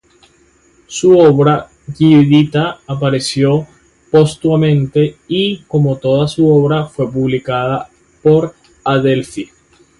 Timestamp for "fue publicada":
6.87-7.87